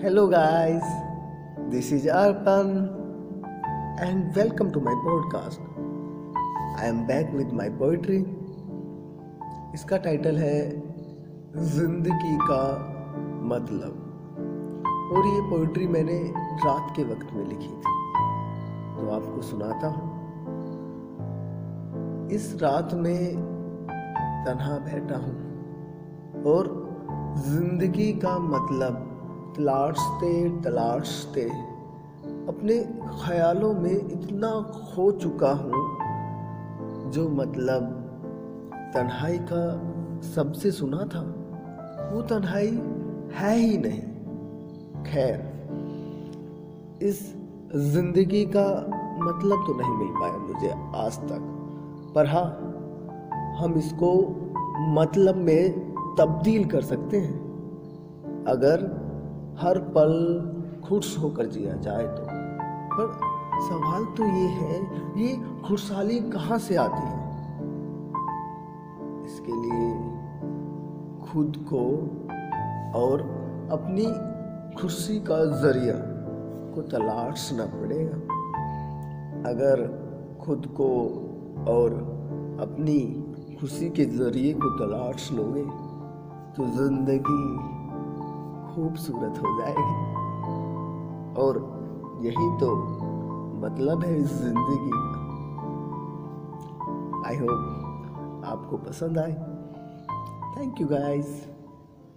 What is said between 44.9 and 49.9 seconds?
खैर, इस ज़िंदगी का मतलब तो